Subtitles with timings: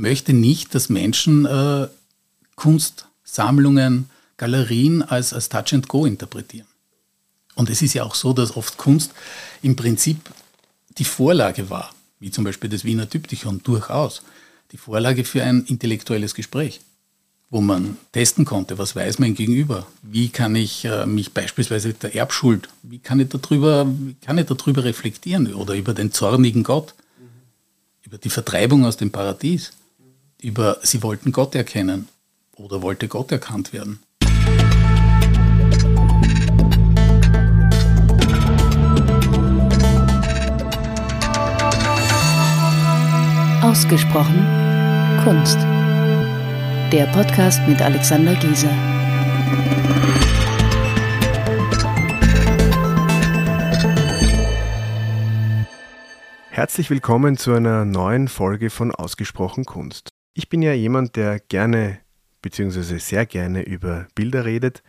[0.00, 1.88] möchte nicht, dass Menschen äh,
[2.56, 6.66] Kunstsammlungen, Galerien als, als Touch and Go interpretieren.
[7.54, 9.12] Und es ist ja auch so, dass oft Kunst
[9.62, 10.18] im Prinzip
[10.96, 14.22] die Vorlage war, wie zum Beispiel das Wiener Typtychon durchaus,
[14.72, 16.80] die Vorlage für ein intellektuelles Gespräch,
[17.50, 22.14] wo man testen konnte, was weiß mein Gegenüber, wie kann ich äh, mich beispielsweise der
[22.14, 26.94] Erbschuld, wie kann ich darüber, wie kann ich darüber reflektieren oder über den zornigen Gott,
[28.02, 29.72] über die Vertreibung aus dem Paradies,
[30.42, 32.08] über sie wollten Gott erkennen
[32.56, 34.00] oder wollte Gott erkannt werden.
[43.62, 44.46] Ausgesprochen
[45.22, 45.58] Kunst.
[46.92, 48.70] Der Podcast mit Alexander Gieser.
[56.50, 60.09] Herzlich willkommen zu einer neuen Folge von Ausgesprochen Kunst.
[60.32, 61.98] Ich bin ja jemand, der gerne
[62.42, 62.98] bzw.
[62.98, 64.84] sehr gerne über Bilder redet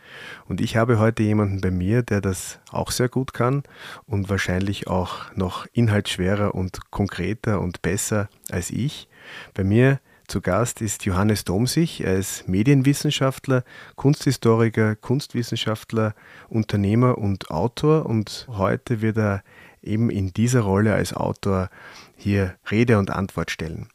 [0.46, 3.64] und ich habe heute jemanden bei mir, der das auch sehr gut kann
[4.06, 9.08] und wahrscheinlich auch noch inhaltsschwerer und konkreter und besser als ich.
[9.52, 12.04] Bei mir zu Gast ist Johannes Domsich.
[12.04, 13.64] Er ist Medienwissenschaftler,
[13.96, 16.14] Kunsthistoriker, Kunstwissenschaftler,
[16.50, 19.42] Unternehmer und Autor und heute wird er
[19.82, 21.68] eben in dieser Rolle als Autor
[22.16, 23.91] hier Rede und Antwort stellen.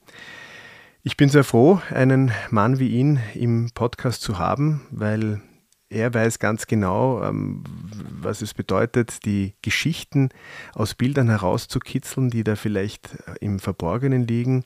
[1.07, 5.39] Ich bin sehr froh, einen Mann wie ihn im Podcast zu haben, weil
[5.87, 7.63] er weiß ganz genau, ähm,
[8.19, 10.27] was es bedeutet, die Geschichten
[10.73, 14.65] aus Bildern herauszukitzeln, die da vielleicht im Verborgenen liegen.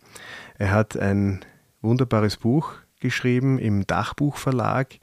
[0.58, 1.45] Er hat ein
[1.83, 4.95] wunderbares Buch geschrieben im Dachbuchverlag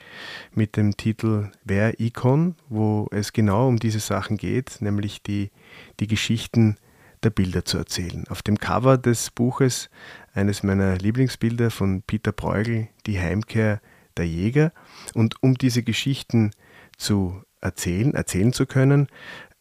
[0.57, 5.53] mit dem Titel Wer Icon, wo es genau um diese Sachen geht, nämlich die,
[6.01, 6.79] die Geschichten
[7.23, 8.25] der Bilder zu erzählen.
[8.29, 9.91] Auf dem Cover des Buches
[10.39, 13.81] eines meiner Lieblingsbilder von Peter Bruegel, Die Heimkehr
[14.17, 14.73] der Jäger.
[15.15, 16.53] Und um diese Geschichten
[16.97, 19.09] zu erzählen, erzählen zu können,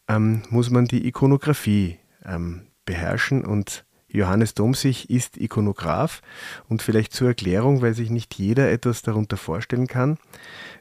[0.08, 6.22] ähm, muss man die Ikonografie ähm, beherrschen und Johannes Domsich ist Ikonograf
[6.70, 10.18] und vielleicht zur Erklärung, weil sich nicht jeder etwas darunter vorstellen kann,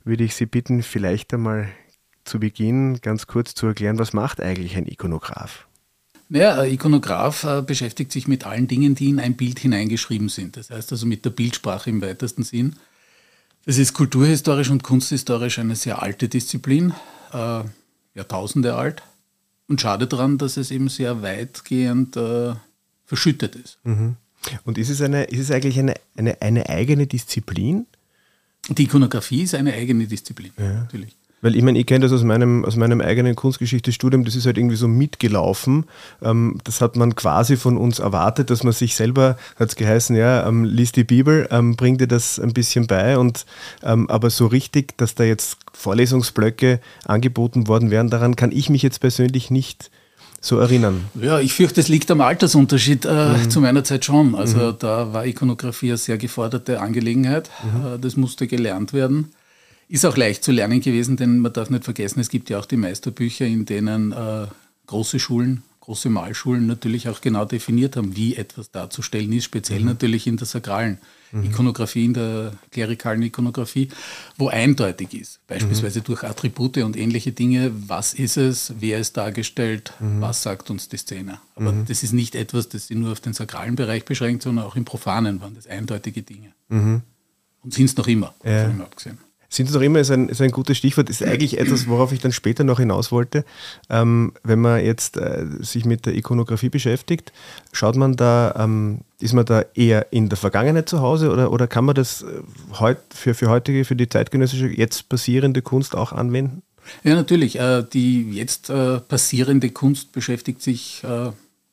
[0.04, 1.68] würde ich Sie bitten, vielleicht einmal
[2.24, 5.66] zu Beginn ganz kurz zu erklären, was macht eigentlich ein Ikonograf?
[6.28, 10.56] Naja, ein Ikonograf äh, beschäftigt sich mit allen Dingen, die in ein Bild hineingeschrieben sind.
[10.56, 12.76] Das heißt also mit der Bildsprache im weitesten Sinn.
[13.64, 16.92] Das ist kulturhistorisch und kunsthistorisch eine sehr alte Disziplin,
[17.32, 17.62] äh,
[18.14, 19.02] Jahrtausende alt.
[19.68, 22.54] Und schade daran, dass es eben sehr weitgehend äh,
[23.04, 23.78] verschüttet ist.
[23.84, 24.16] Mhm.
[24.64, 27.86] Und ist es, eine, ist es eigentlich eine, eine, eine eigene Disziplin?
[28.68, 30.82] Die Ikonografie ist eine eigene Disziplin, ja.
[30.82, 31.16] natürlich.
[31.46, 34.58] Weil ich meine, ich kenne das aus meinem, aus meinem eigenen Kunstgeschichtestudium, das ist halt
[34.58, 35.84] irgendwie so mitgelaufen.
[36.20, 40.16] Ähm, das hat man quasi von uns erwartet, dass man sich selber, hat es geheißen,
[40.16, 43.16] ja, ähm, lies die Bibel, ähm, bring dir das ein bisschen bei.
[43.16, 43.46] Und,
[43.84, 48.82] ähm, aber so richtig, dass da jetzt Vorlesungsblöcke angeboten worden wären, daran kann ich mich
[48.82, 49.92] jetzt persönlich nicht
[50.40, 51.04] so erinnern.
[51.14, 53.50] Ja, ich fürchte, es liegt am Altersunterschied äh, mhm.
[53.50, 54.34] zu meiner Zeit schon.
[54.34, 54.76] Also mhm.
[54.80, 57.50] da war Ikonografie eine sehr geforderte Angelegenheit.
[57.62, 57.86] Mhm.
[57.86, 59.30] Äh, das musste gelernt werden.
[59.88, 62.66] Ist auch leicht zu lernen gewesen, denn man darf nicht vergessen, es gibt ja auch
[62.66, 64.46] die Meisterbücher, in denen äh,
[64.86, 69.86] große Schulen, große Malschulen natürlich auch genau definiert haben, wie etwas darzustellen ist, speziell mhm.
[69.86, 70.98] natürlich in der sakralen
[71.30, 71.44] mhm.
[71.44, 73.88] Ikonografie, in der klerikalen Ikonografie,
[74.36, 76.04] wo eindeutig ist, beispielsweise mhm.
[76.04, 80.20] durch Attribute und ähnliche Dinge, was ist es, wer ist dargestellt, mhm.
[80.20, 81.38] was sagt uns die Szene.
[81.54, 81.84] Aber mhm.
[81.86, 84.84] das ist nicht etwas, das sich nur auf den sakralen Bereich beschränkt, sondern auch im
[84.84, 86.48] Profanen waren das eindeutige Dinge.
[86.68, 87.02] Mhm.
[87.62, 88.68] Und sind es noch immer, ja.
[88.68, 89.18] von abgesehen.
[89.48, 92.20] Sind es noch immer, ist ein, ist ein gutes Stichwort, ist eigentlich etwas, worauf ich
[92.20, 93.44] dann später noch hinaus wollte.
[93.88, 97.32] Ähm, wenn man jetzt äh, sich mit der Ikonografie beschäftigt,
[97.72, 101.66] schaut man da, ähm, ist man da eher in der Vergangenheit zu Hause oder, oder
[101.66, 102.26] kann man das äh,
[102.78, 106.62] heut, für, für heutige, für die zeitgenössische, jetzt passierende Kunst auch anwenden?
[107.04, 107.58] Ja, natürlich.
[107.58, 111.30] Äh, die jetzt äh, passierende Kunst beschäftigt sich äh,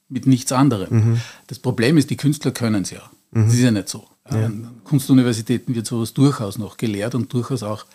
[0.09, 0.87] mit nichts anderem.
[0.89, 1.21] Mhm.
[1.47, 3.01] Das Problem ist, die Künstler können es ja.
[3.31, 3.45] Mhm.
[3.45, 4.05] Das ist ja nicht so.
[4.29, 4.45] Ja.
[4.45, 7.85] An Kunstuniversitäten wird sowas durchaus noch gelehrt und durchaus auch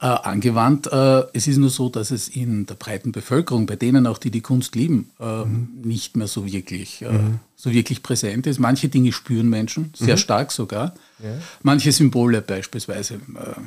[0.00, 0.86] äh, angewandt.
[0.86, 4.30] Äh, es ist nur so, dass es in der breiten Bevölkerung, bei denen auch die
[4.30, 5.68] die Kunst lieben, äh, mhm.
[5.82, 7.40] nicht mehr so wirklich, äh, mhm.
[7.54, 8.58] so wirklich präsent ist.
[8.58, 10.20] Manche Dinge spüren Menschen, sehr mhm.
[10.20, 10.94] stark sogar.
[11.22, 11.34] Ja.
[11.62, 13.60] Manche Symbole beispielsweise äh,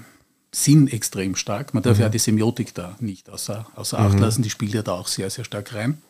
[0.52, 1.74] sind extrem stark.
[1.74, 2.14] Man darf ja mhm.
[2.14, 4.22] die Semiotik da nicht außer, außer Acht mhm.
[4.22, 6.02] lassen, die spielt ja da auch sehr, sehr stark rein.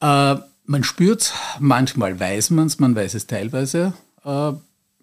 [0.00, 3.92] Äh, man spürt es, manchmal weiß man es, man weiß es teilweise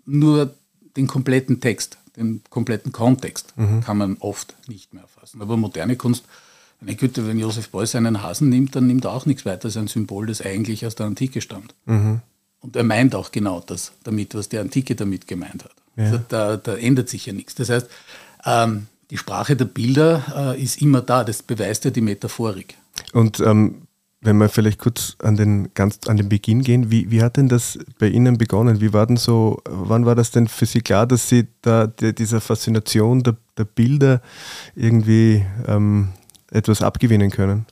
[0.07, 0.53] nur
[0.95, 3.81] den kompletten Text, den kompletten Kontext mhm.
[3.81, 5.41] kann man oft nicht mehr erfassen.
[5.41, 6.25] Aber moderne Kunst,
[6.81, 9.77] meine Güte, wenn Josef Beuys einen Hasen nimmt, dann nimmt er auch nichts weiter als
[9.77, 11.75] ein Symbol, das eigentlich aus der Antike stammt.
[11.85, 12.21] Mhm.
[12.59, 15.75] Und er meint auch genau das damit, was der Antike damit gemeint hat.
[15.95, 16.05] Ja.
[16.05, 17.55] Also da, da, ändert sich ja nichts.
[17.55, 17.87] Das heißt,
[18.45, 21.23] ähm, die Sprache der Bilder äh, ist immer da.
[21.23, 22.75] Das beweist ja die Metaphorik.
[23.13, 23.86] Und ähm,
[24.21, 27.49] wenn wir vielleicht kurz an den, ganz an den Beginn gehen, wie, wie hat denn
[27.49, 28.81] das bei Ihnen begonnen?
[28.81, 32.13] Wie war denn so, wann war das denn für Sie klar, dass Sie da der,
[32.13, 34.21] dieser Faszination der, der Bilder
[34.75, 36.09] irgendwie ähm,
[36.51, 37.65] etwas abgewinnen können?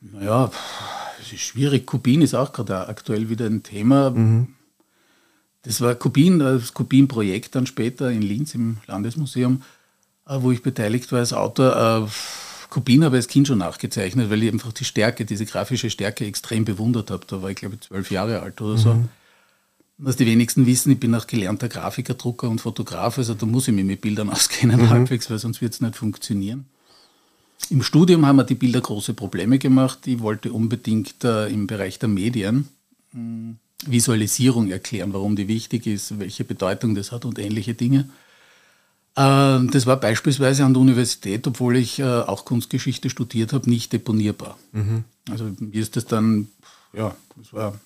[0.00, 0.50] Naja,
[1.20, 1.86] es ist schwierig.
[1.86, 4.10] Kubin ist auch gerade aktuell wieder ein Thema.
[4.10, 4.48] Mhm.
[5.62, 9.62] Das war Kubin, das Kubin-Projekt dann später in Linz im Landesmuseum,
[10.26, 12.08] äh, wo ich beteiligt war als Autor.
[12.70, 16.26] Kubin habe ich als Kind schon nachgezeichnet, weil ich einfach die Stärke, diese grafische Stärke
[16.26, 17.26] extrem bewundert habe.
[17.26, 18.94] Da war ich, glaube ich, zwölf Jahre alt oder so.
[18.94, 19.08] Mhm.
[19.98, 23.66] Was die wenigsten wissen, ich bin auch gelernter Grafiker, Drucker und Fotograf, also da muss
[23.66, 24.90] ich mich mit Bildern auskennen mhm.
[24.90, 26.66] halbwegs, weil sonst wird es nicht funktionieren.
[27.70, 30.06] Im Studium haben mir die Bilder große Probleme gemacht.
[30.06, 32.68] Ich wollte unbedingt äh, im Bereich der Medien
[33.12, 38.08] hm, Visualisierung erklären, warum die wichtig ist, welche Bedeutung das hat und ähnliche Dinge.
[39.16, 43.92] Äh, das war beispielsweise an der Universität, obwohl ich äh, auch Kunstgeschichte studiert habe, nicht
[43.92, 44.58] deponierbar.
[44.72, 45.04] Mhm.
[45.30, 46.48] Also mir ist das dann,
[46.92, 47.78] ja, das war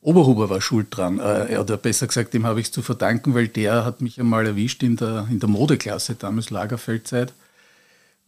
[0.00, 1.18] Oberhuber war schuld dran.
[1.18, 4.46] Äh, oder besser gesagt, dem habe ich es zu verdanken, weil der hat mich einmal
[4.46, 7.32] erwischt in der, in der Modeklasse, damals Lagerfeldzeit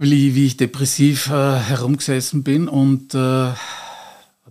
[0.00, 3.52] wie, wie ich depressiv äh, herumgesessen bin und äh,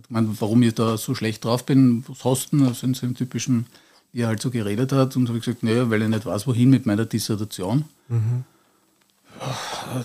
[0.06, 3.16] gemeint, warum ich da so schlecht drauf bin, was hast du also in so einem
[3.16, 3.66] typischen,
[4.12, 5.16] er halt so geredet hat.
[5.16, 7.84] Und habe ich gesagt, naja, weil ich nicht weiß, wohin mit meiner Dissertation.
[8.08, 8.44] Mhm.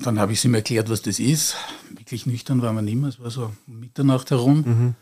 [0.03, 1.55] Dann habe ich ihm erklärt, was das ist.
[1.91, 4.63] Wirklich nüchtern war man immer, es war so Mitternacht herum.
[4.65, 4.95] Mhm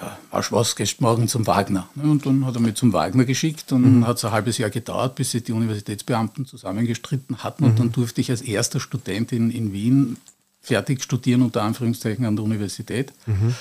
[0.00, 1.88] ja, was, was gehst morgen zum Wagner?
[1.94, 4.06] Ne, und dann hat er mich zum Wagner geschickt und mhm.
[4.06, 7.64] hat es ein halbes Jahr gedauert, bis sich die Universitätsbeamten zusammengestritten hatten.
[7.64, 7.70] Mhm.
[7.70, 10.16] Und dann durfte ich als erster Student in, in Wien
[10.60, 13.12] fertig studieren, unter Anführungszeichen an der Universität.
[13.26, 13.54] Mhm.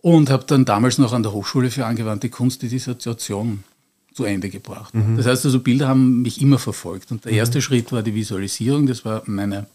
[0.00, 3.64] Und habe dann damals noch an der Hochschule für angewandte Kunst die Dissertation
[4.14, 4.94] zu Ende gebracht.
[4.94, 5.16] Mhm.
[5.16, 7.10] Das heißt also, Bilder haben mich immer verfolgt.
[7.10, 7.38] Und der mhm.
[7.38, 9.66] erste Schritt war die Visualisierung, das war meine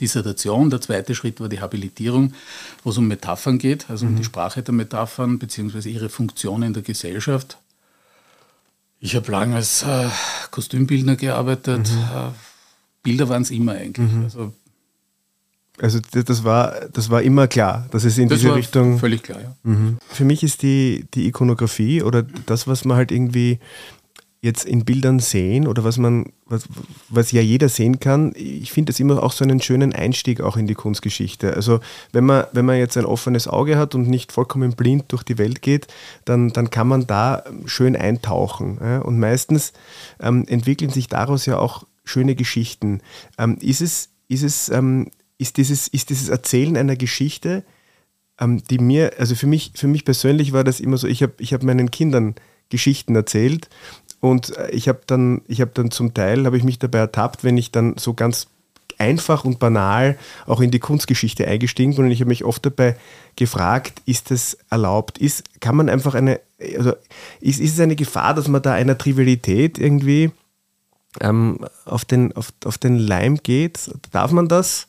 [0.00, 0.68] Dissertation.
[0.70, 2.34] Der zweite Schritt war die Habilitierung,
[2.84, 4.12] wo es um Metaphern geht, also mhm.
[4.12, 5.88] um die Sprache der Metaphern bzw.
[5.88, 7.56] ihre Funktion in der Gesellschaft.
[9.00, 10.08] Ich habe lange als äh,
[10.50, 11.90] Kostümbildner gearbeitet.
[11.90, 11.98] Mhm.
[11.98, 12.30] Äh,
[13.02, 14.12] Bilder waren es immer eigentlich.
[14.12, 14.24] Mhm.
[14.24, 14.52] Also,
[15.80, 18.98] also das war, das war immer klar, dass es in das diese Richtung.
[18.98, 19.54] Völlig klar, ja.
[19.62, 19.98] Mhm.
[20.08, 23.58] Für mich ist die, die Ikonografie oder das, was man halt irgendwie
[24.46, 26.68] jetzt in Bildern sehen oder was man, was,
[27.08, 30.56] was ja jeder sehen kann, ich finde das immer auch so einen schönen Einstieg auch
[30.56, 31.54] in die Kunstgeschichte.
[31.54, 31.80] Also
[32.12, 35.38] wenn man, wenn man jetzt ein offenes Auge hat und nicht vollkommen blind durch die
[35.38, 35.88] Welt geht,
[36.24, 38.78] dann, dann kann man da schön eintauchen.
[38.80, 38.98] Ja?
[39.00, 39.72] Und meistens
[40.20, 43.00] ähm, entwickeln sich daraus ja auch schöne Geschichten.
[43.38, 47.64] Ähm, ist es, ist es, ähm, ist dieses, ist dieses Erzählen einer Geschichte,
[48.40, 51.34] ähm, die mir, also für mich, für mich persönlich war das immer so, ich habe
[51.38, 52.34] ich hab meinen Kindern
[52.68, 53.68] Geschichten erzählt
[54.20, 57.56] und äh, ich habe dann, ich dann zum Teil, habe ich mich dabei ertappt, wenn
[57.56, 58.48] ich dann so ganz
[58.98, 62.96] einfach und banal auch in die Kunstgeschichte eingestiegen bin und ich habe mich oft dabei
[63.36, 65.18] gefragt, ist das erlaubt?
[65.18, 66.40] Ist, kann man einfach eine,
[66.78, 66.92] also
[67.40, 70.30] ist, ist es eine Gefahr, dass man da einer Trivialität irgendwie
[71.20, 73.90] ähm, auf, den, auf, auf den Leim geht?
[74.12, 74.86] Darf man das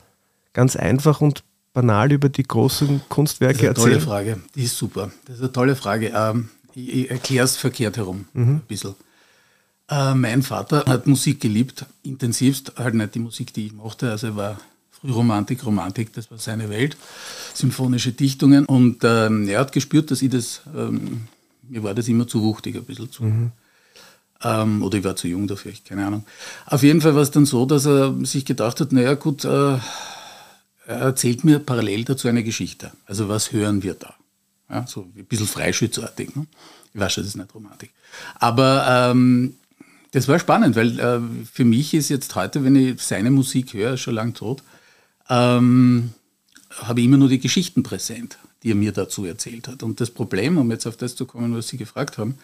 [0.58, 3.94] ganz einfach und banal über die großen Kunstwerke das ist eine erzählen?
[3.94, 5.12] Tolle Frage, die ist super.
[5.26, 6.12] Das ist eine tolle Frage.
[6.16, 8.56] Ähm, ich, ich erkläre es verkehrt herum, mhm.
[8.56, 8.96] ein bisschen.
[9.88, 14.10] Äh, mein Vater hat Musik geliebt, intensivst, halt nicht die Musik, die ich mochte.
[14.10, 14.60] Also er war
[14.90, 16.98] Frühromantik, Romantik, das war seine Welt,
[17.54, 18.66] symphonische Dichtungen.
[18.66, 21.28] Und ähm, er hat gespürt, dass ich das, ähm,
[21.70, 23.26] mir war das immer zu wuchtig, ein bisschen zu.
[23.26, 23.52] Mhm.
[24.44, 26.26] Ähm, oder ich war zu jung dafür, keine Ahnung.
[26.66, 29.78] Auf jeden Fall war es dann so, dass er sich gedacht hat, naja gut, äh,
[30.88, 32.92] er erzählt mir parallel dazu eine Geschichte.
[33.06, 34.16] Also was hören wir da?
[34.70, 36.36] Ja, so ein bisschen freischützartig.
[36.36, 36.48] Ne?
[36.94, 37.92] Ich weiß schon, das ist nicht Romantik.
[38.36, 39.56] Aber ähm,
[40.12, 41.20] das war spannend, weil äh,
[41.52, 44.64] für mich ist jetzt heute, wenn ich seine Musik höre, schon lang tot,
[45.30, 46.12] ähm,
[46.72, 49.84] habe ich immer nur die Geschichten präsent, die er mir dazu erzählt hat.
[49.84, 52.38] Und das Problem, um jetzt auf das zu kommen, was Sie gefragt haben,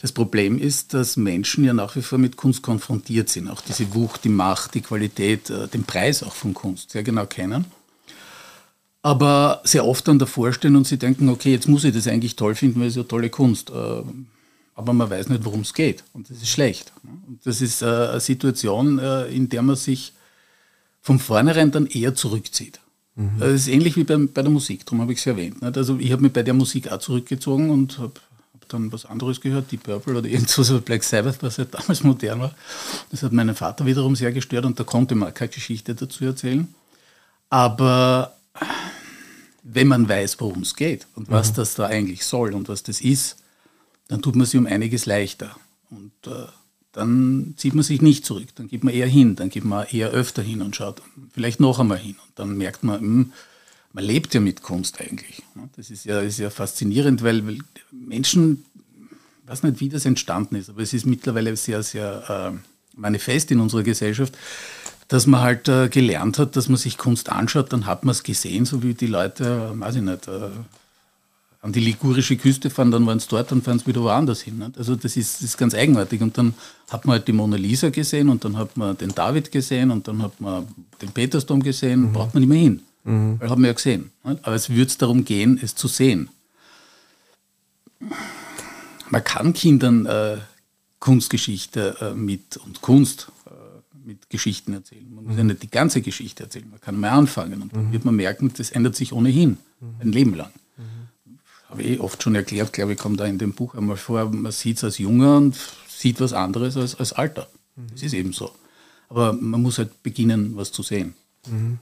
[0.00, 3.48] das Problem ist, dass Menschen ja nach wie vor mit Kunst konfrontiert sind.
[3.48, 7.26] Auch diese Wucht, die Macht, die Qualität, äh, den Preis auch von Kunst sehr genau
[7.26, 7.66] kennen.
[9.02, 12.36] Aber sehr oft dann davor stehen und sie denken, okay, jetzt muss ich das eigentlich
[12.36, 13.70] toll finden, weil es ja tolle Kunst.
[13.70, 14.02] Äh,
[14.74, 16.04] aber man weiß nicht, worum es geht.
[16.12, 16.92] Und das ist schlecht.
[17.02, 20.12] Und das ist äh, eine Situation, äh, in der man sich
[21.00, 22.80] von vornherein dann eher zurückzieht.
[23.14, 23.38] Mhm.
[23.38, 25.62] Das ist ähnlich wie bei, bei der Musik, darum habe ich es erwähnt.
[25.62, 28.12] Also ich habe mich bei der Musik auch zurückgezogen und habe
[28.54, 32.02] hab dann was anderes gehört, die Purple oder irgendwas, so Black Sabbath, was ja damals
[32.04, 32.54] modern war.
[33.10, 36.72] Das hat meinen Vater wiederum sehr gestört und da konnte man keine Geschichte dazu erzählen.
[37.48, 38.36] Aber
[39.62, 41.56] wenn man weiß, worum es geht und was mhm.
[41.56, 43.36] das da eigentlich soll und was das ist,
[44.08, 45.56] dann tut man sie um einiges leichter.
[45.90, 46.46] Und äh,
[46.92, 50.10] dann zieht man sich nicht zurück, dann geht man eher hin, dann geht man eher
[50.10, 51.02] öfter hin und schaut
[51.32, 52.16] vielleicht noch einmal hin.
[52.26, 53.32] Und dann merkt man, mh, hm,
[53.92, 55.42] man lebt ja mit Kunst eigentlich.
[55.76, 57.58] Das ist ja, ist ja faszinierend, weil, weil
[57.90, 58.64] Menschen,
[59.42, 63.50] ich weiß nicht, wie das entstanden ist, aber es ist mittlerweile sehr, sehr äh, manifest
[63.50, 64.36] in unserer Gesellschaft,
[65.10, 68.22] dass man halt äh, gelernt hat, dass man sich Kunst anschaut, dann hat man es
[68.22, 70.50] gesehen, so wie die Leute, äh, weiß ich nicht, äh,
[71.62, 74.58] an die ligurische Küste fahren, dann waren es dort, dann fahren sie wieder woanders hin.
[74.58, 74.78] Nicht?
[74.78, 76.22] Also das ist, das ist ganz eigenartig.
[76.22, 76.54] Und dann
[76.88, 80.06] hat man halt die Mona Lisa gesehen und dann hat man den David gesehen und
[80.06, 80.68] dann hat man
[81.02, 82.12] den Petersdom gesehen, mhm.
[82.12, 82.82] braucht man nicht mehr hin.
[83.02, 83.40] Mhm.
[83.40, 84.12] Weil haben wir ja gesehen.
[84.22, 84.44] Nicht?
[84.44, 86.30] Aber es würde darum gehen, es zu sehen.
[89.10, 90.36] Man kann Kindern äh,
[91.00, 93.50] Kunstgeschichte äh, mit und Kunst äh,
[94.04, 95.06] mit Geschichten erzählen.
[95.14, 96.68] Man muss ja nicht die ganze Geschichte erzählen.
[96.70, 97.92] Man kann mal anfangen und dann mhm.
[97.92, 99.58] wird man merken, das ändert sich ohnehin
[100.00, 100.50] ein Leben lang
[101.70, 104.52] habe ich oft schon erklärt, glaube ich, kommt da in dem Buch einmal vor, man
[104.52, 105.56] sieht es als Junger und
[105.88, 107.48] sieht was anderes als als Alter.
[107.76, 107.86] Mhm.
[107.92, 108.50] Das ist eben so.
[109.08, 111.14] Aber man muss halt beginnen, was zu sehen.
[111.48, 111.78] Mhm.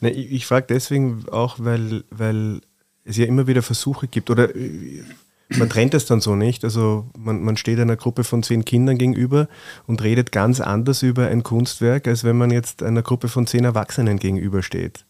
[0.00, 2.60] Na, ich, ich frage deswegen auch, weil, weil
[3.04, 5.04] es ja immer wieder Versuche gibt, oder äh,
[5.48, 6.64] man trennt es dann so nicht.
[6.64, 9.48] Also man, man steht einer Gruppe von zehn Kindern gegenüber
[9.86, 13.64] und redet ganz anders über ein Kunstwerk, als wenn man jetzt einer Gruppe von zehn
[13.64, 15.04] Erwachsenen gegenübersteht.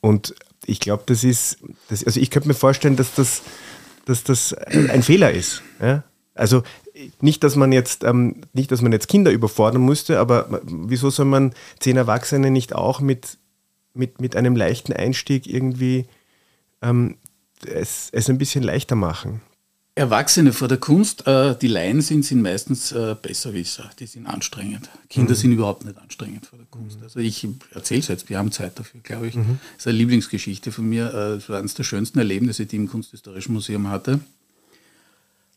[0.00, 0.34] Und
[0.66, 1.58] ich glaube, das ist,
[1.88, 3.42] das, also ich könnte mir vorstellen, dass das,
[4.04, 5.62] dass das ein Fehler ist.
[5.80, 6.04] Ja?
[6.34, 6.62] Also
[7.20, 11.26] nicht, dass man jetzt, ähm, nicht, dass man jetzt Kinder überfordern müsste, aber wieso soll
[11.26, 13.38] man zehn Erwachsene nicht auch mit,
[13.94, 16.06] mit, mit einem leichten Einstieg irgendwie
[16.82, 17.16] ähm,
[17.64, 19.40] es, es ein bisschen leichter machen?
[19.98, 24.88] Erwachsene vor der Kunst, äh, die Laien sind, sind meistens äh, Besserwisser, die sind anstrengend.
[25.10, 25.36] Kinder mhm.
[25.36, 26.98] sind überhaupt nicht anstrengend vor der Kunst.
[27.02, 29.34] Also ich erzähle es jetzt, wir haben Zeit dafür, glaube ich.
[29.34, 29.58] Mhm.
[29.74, 31.08] Das ist eine Lieblingsgeschichte von mir.
[31.08, 34.20] Äh, das war eines der schönsten Erlebnisse, die ich im Kunsthistorischen Museum hatte.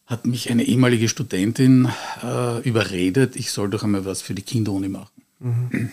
[0.07, 1.87] Hat mich eine ehemalige Studentin
[2.23, 5.21] äh, überredet, ich soll doch einmal was für die Kinderuni machen.
[5.39, 5.91] Mhm.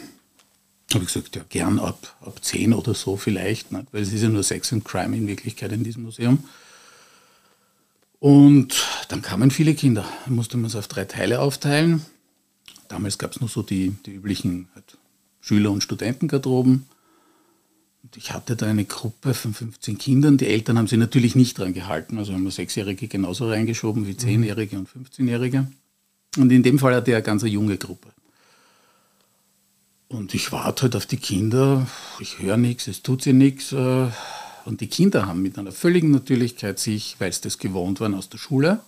[0.94, 3.86] Habe ich gesagt, ja, gern ab, ab 10 oder so vielleicht, nicht?
[3.92, 6.44] weil es ist ja nur Sex and Crime in Wirklichkeit in diesem Museum.
[8.20, 10.04] Und dann kamen viele Kinder.
[10.24, 12.04] Dann musste man es auf drei Teile aufteilen.
[12.88, 14.98] Damals gab es nur so die, die üblichen halt
[15.40, 16.86] Schüler- und Studentengarderoben.
[18.02, 20.38] Und ich hatte da eine Gruppe von 15 Kindern.
[20.38, 22.18] Die Eltern haben sich natürlich nicht dran gehalten.
[22.18, 25.66] Also haben wir Sechsjährige genauso reingeschoben wie Zehnjährige und 15-Jährige.
[26.36, 28.08] Und in dem Fall hatte er eine ganz junge Gruppe.
[30.08, 31.86] Und ich warte halt auf die Kinder.
[32.18, 33.72] Ich höre nichts, es tut sie nichts.
[33.72, 34.08] Äh,
[34.68, 38.28] und die Kinder haben mit einer völligen Natürlichkeit sich, weil sie das gewohnt waren aus
[38.28, 38.80] der Schule,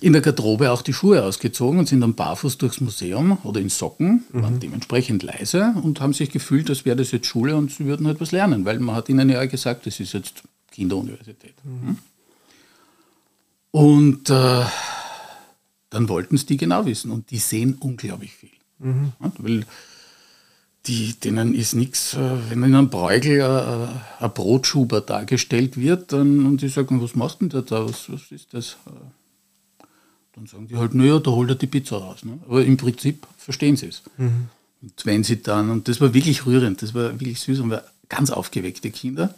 [0.00, 3.68] in der Garderobe auch die Schuhe ausgezogen und sind dann barfuß durchs Museum oder in
[3.68, 4.42] Socken, mhm.
[4.42, 8.06] waren dementsprechend leise und haben sich gefühlt, als wäre das jetzt Schule und sie würden
[8.06, 10.42] etwas lernen, weil man hat ihnen ja gesagt, das ist jetzt
[10.72, 11.54] Kinderuniversität.
[11.64, 11.86] Mhm.
[11.86, 11.98] Hm?
[13.70, 14.64] Und äh,
[15.90, 18.50] dann wollten es die genau wissen und die sehen unglaublich viel.
[18.80, 19.12] Mhm.
[19.20, 19.64] Ja, weil
[20.86, 26.46] die, denen ist nichts, äh, wenn in einem Bräugel äh, ein Brotschuber dargestellt wird dann,
[26.46, 28.76] und die sagen, was machst du denn da, was, was ist das?
[28.86, 29.86] Äh,
[30.34, 32.24] dann sagen die halt, naja, da holt er die Pizza raus.
[32.24, 32.38] Ne?
[32.46, 34.02] Aber im Prinzip verstehen sie es.
[34.16, 34.48] Mhm.
[34.80, 37.84] Und wenn sie dann, und das war wirklich rührend, das war wirklich süß und war
[38.08, 39.34] ganz aufgeweckte Kinder.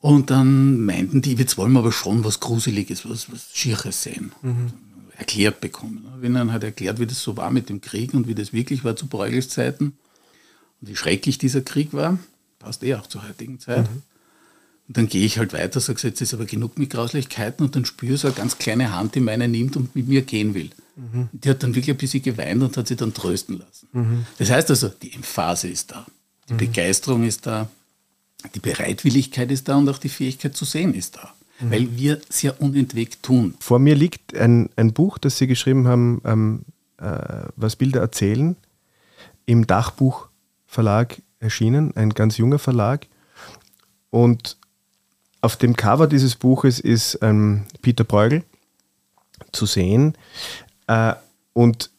[0.00, 4.32] Und dann meinten die, jetzt wollen wir aber schon was Gruseliges, was, was Schieres sehen.
[4.42, 4.72] Mhm.
[5.16, 6.06] Erklärt bekommen.
[6.20, 8.84] Wenn dann halt erklärt, wie das so war mit dem Krieg und wie das wirklich
[8.84, 9.94] war zu Bruegels Zeiten
[10.82, 12.18] und wie schrecklich dieser Krieg war,
[12.58, 13.90] passt eh auch zur heutigen Zeit.
[13.90, 14.02] Mhm.
[14.88, 17.84] Und dann gehe ich halt weiter, sage, jetzt ist aber genug mit Grauslichkeiten und dann
[17.84, 20.70] spüre so eine ganz kleine Hand, die meine nimmt und mit mir gehen will.
[20.96, 21.28] Mhm.
[21.32, 23.88] Die hat dann wirklich ein bisschen geweint und hat sie dann trösten lassen.
[23.92, 24.26] Mhm.
[24.38, 26.04] Das heißt also, die Emphase ist da,
[26.48, 26.58] die mhm.
[26.58, 27.70] Begeisterung ist da,
[28.54, 31.32] die Bereitwilligkeit ist da und auch die Fähigkeit zu sehen ist da.
[31.60, 31.70] Mhm.
[31.70, 33.54] Weil wir ja unentwegt tun.
[33.60, 36.62] Vor mir liegt ein, ein Buch, das Sie geschrieben haben, ähm,
[36.98, 38.56] äh, was Bilder erzählen,
[39.46, 40.28] im Dachbuch
[40.72, 43.06] Verlag erschienen, ein ganz junger Verlag.
[44.08, 44.56] Und
[45.42, 48.42] auf dem Cover dieses Buches ist ähm, Peter Bruegel
[49.52, 50.14] zu sehen.
[50.86, 51.12] Äh,
[51.52, 51.90] und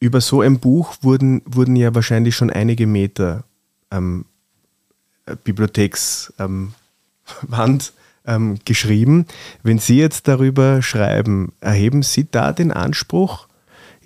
[0.00, 3.44] über so ein Buch wurden, wurden ja wahrscheinlich schon einige Meter
[3.90, 4.24] ähm,
[5.44, 6.72] Bibliothekswand
[7.48, 7.80] ähm,
[8.24, 9.26] ähm, geschrieben.
[9.62, 13.46] Wenn Sie jetzt darüber schreiben, erheben Sie da den Anspruch,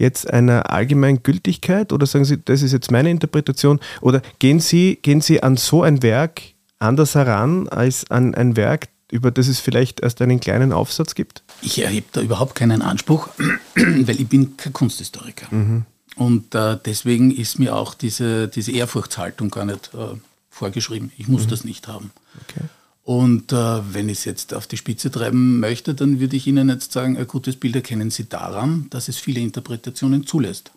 [0.00, 4.98] jetzt einer allgemeinen Gültigkeit oder sagen Sie, das ist jetzt meine Interpretation oder gehen Sie,
[5.02, 6.42] gehen Sie an so ein Werk
[6.78, 11.42] anders heran als an ein Werk, über das es vielleicht erst einen kleinen Aufsatz gibt?
[11.60, 13.28] Ich erhebe da überhaupt keinen Anspruch,
[13.74, 15.46] weil ich bin kein Kunsthistoriker.
[15.54, 15.84] Mhm.
[16.16, 20.16] Und äh, deswegen ist mir auch diese, diese Ehrfurchtshaltung gar nicht äh,
[20.48, 21.12] vorgeschrieben.
[21.18, 21.50] Ich muss mhm.
[21.50, 22.10] das nicht haben.
[22.48, 22.64] Okay.
[23.10, 23.56] Und äh,
[23.92, 27.16] wenn ich es jetzt auf die Spitze treiben möchte, dann würde ich Ihnen jetzt sagen,
[27.16, 30.70] ein gutes Bild erkennen Sie daran, dass es viele Interpretationen zulässt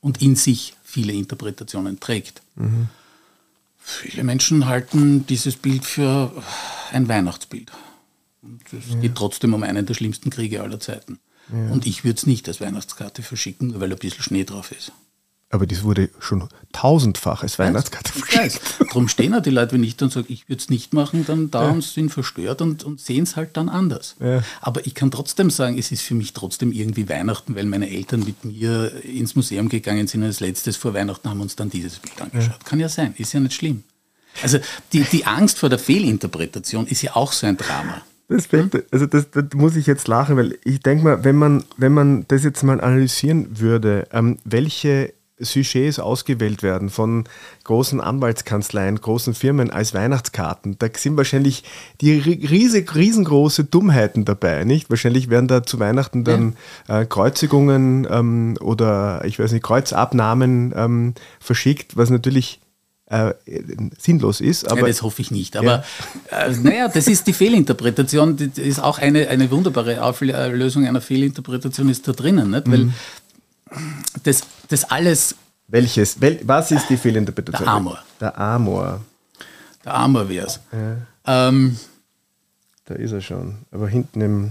[0.00, 2.42] und in sich viele Interpretationen trägt.
[2.56, 2.88] Mhm.
[3.78, 6.32] Viele Menschen halten dieses Bild für
[6.90, 7.70] ein Weihnachtsbild.
[8.42, 8.96] Und es ja.
[8.98, 11.20] geht trotzdem um einen der schlimmsten Kriege aller Zeiten.
[11.52, 11.70] Ja.
[11.70, 14.90] Und ich würde es nicht als Weihnachtskarte verschicken, weil ein bisschen Schnee drauf ist.
[15.54, 18.60] Aber das wurde schon tausendfach als Weihnachtskarte verschickt.
[18.80, 21.52] Darum stehen auch die Leute, wenn ich dann sage, ich würde es nicht machen, dann
[21.52, 21.80] da ja.
[21.80, 24.16] sind verstört und, und sehen es halt dann anders.
[24.18, 24.42] Ja.
[24.60, 28.24] Aber ich kann trotzdem sagen, es ist für mich trotzdem irgendwie Weihnachten, weil meine Eltern
[28.24, 32.00] mit mir ins Museum gegangen sind und als letztes vor Weihnachten haben uns dann dieses
[32.00, 32.58] Bild angeschaut.
[32.60, 32.68] Ja.
[32.68, 33.84] Kann ja sein, ist ja nicht schlimm.
[34.42, 34.58] Also
[34.92, 38.02] die, die Angst vor der Fehlinterpretation ist ja auch so ein Drama.
[38.26, 38.48] Das,
[38.90, 42.24] also das, das, muss ich jetzt lachen, weil ich denke mal, wenn man, wenn man
[42.26, 45.12] das jetzt mal analysieren würde, ähm, welche
[45.44, 47.24] Sujets ausgewählt werden von
[47.64, 50.76] großen Anwaltskanzleien, großen Firmen als Weihnachtskarten.
[50.78, 51.64] Da sind wahrscheinlich
[52.00, 54.90] die riesig, riesengroße Dummheiten dabei, nicht?
[54.90, 56.56] Wahrscheinlich werden da zu Weihnachten dann
[56.88, 62.60] äh, Kreuzigungen ähm, oder ich weiß nicht, Kreuzabnahmen ähm, verschickt, was natürlich
[63.06, 63.34] äh,
[63.98, 64.70] sinnlos ist.
[64.70, 65.56] Aber ja, das hoffe ich nicht.
[65.56, 65.84] Aber
[66.30, 66.38] ja.
[66.46, 68.36] äh, naja, das ist die Fehlinterpretation.
[68.36, 72.50] Das ist auch eine, eine wunderbare Auflösung einer Fehlinterpretation ist da drinnen.
[72.50, 72.70] Nicht?
[72.70, 72.94] Weil mhm
[74.22, 75.36] das, das alles.
[75.66, 76.20] Welches?
[76.20, 77.64] Wel, was ist die Fehlinterpretation?
[77.64, 77.98] Der Amor.
[78.20, 79.00] Der Amor.
[79.84, 80.60] Der Amor wäre es.
[80.72, 81.48] Ja.
[81.48, 81.78] Ähm,
[82.84, 83.56] da ist er schon.
[83.70, 84.50] Aber hinten im.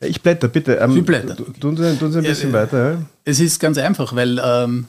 [0.00, 0.76] Ich blätter, bitte.
[0.76, 1.36] Ähm, Sie blättern.
[1.58, 2.92] Tun Sie, tun Sie ein bisschen ja, weiter.
[2.92, 3.02] Ja?
[3.24, 4.86] Es ist ganz einfach, weil ähm,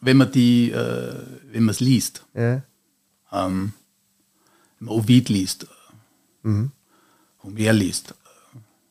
[0.00, 1.14] wenn man die, äh,
[1.52, 2.62] wenn man es liest, ja.
[3.32, 3.72] ähm,
[4.78, 5.66] wenn man Ovid liest,
[6.42, 6.72] mhm.
[7.42, 8.14] Homer liest,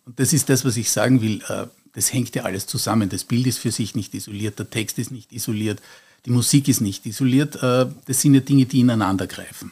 [0.05, 1.67] und das ist das, was ich sagen will, äh,
[1.99, 3.09] das hängt ja alles zusammen.
[3.09, 5.81] Das Bild ist für sich nicht isoliert, der Text ist nicht isoliert,
[6.25, 7.61] die Musik ist nicht isoliert.
[7.61, 9.71] Äh, das sind ja Dinge, die ineinander greifen.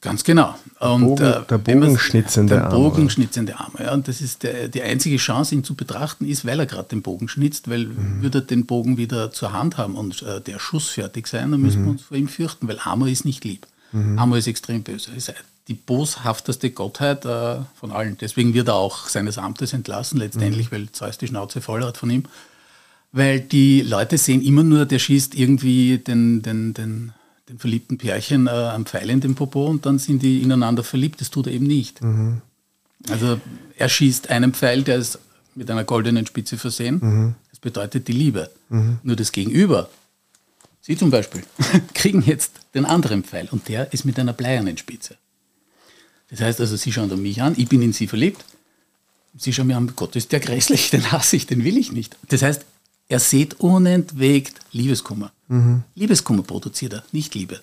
[0.00, 0.54] Ganz genau.
[0.78, 2.70] Und, Bogen, äh, der bogenschnitzende Arm.
[2.70, 3.72] Der bogenschnitzende Arm.
[3.80, 6.90] Ja, und das ist der, die einzige Chance, ihn zu betrachten, ist, weil er gerade
[6.90, 8.22] den Bogen schnitzt, weil mhm.
[8.22, 11.60] würde er den Bogen wieder zur Hand haben und äh, der Schuss fertig sein, dann
[11.60, 11.86] müssen mhm.
[11.86, 13.66] wir uns vor ihm fürchten, weil Amor ist nicht lieb.
[13.90, 14.16] Mhm.
[14.16, 15.10] Amor ist extrem böse.
[15.10, 15.34] Er ist
[15.68, 18.18] die boshafteste Gottheit äh, von allen.
[18.20, 20.76] Deswegen wird er auch seines Amtes entlassen, letztendlich, mhm.
[20.76, 22.24] weil Zeus die Schnauze voll hat von ihm.
[23.12, 27.12] Weil die Leute sehen immer nur, der schießt irgendwie den, den, den,
[27.48, 31.20] den verliebten Pärchen äh, am Pfeil in den Popo und dann sind die ineinander verliebt.
[31.20, 32.02] Das tut er eben nicht.
[32.02, 32.42] Mhm.
[33.08, 33.40] Also
[33.76, 35.18] er schießt einen Pfeil, der ist
[35.54, 36.98] mit einer goldenen Spitze versehen.
[37.00, 37.34] Mhm.
[37.50, 38.50] Das bedeutet die Liebe.
[38.68, 38.98] Mhm.
[39.02, 39.88] Nur das Gegenüber,
[40.86, 41.42] Sie zum Beispiel,
[41.94, 45.16] kriegen jetzt den anderen Pfeil und der ist mit einer bleiernen Spitze.
[46.30, 48.44] Das heißt also, Sie schauen mich an, ich bin in Sie verliebt.
[49.36, 52.16] Sie schauen mir an, Gott ist der grässlich, den hasse ich, den will ich nicht.
[52.28, 52.64] Das heißt,
[53.08, 55.32] er sieht unentwegt Liebeskummer.
[55.48, 55.82] Mhm.
[55.94, 57.60] Liebeskummer produziert er, nicht Liebe.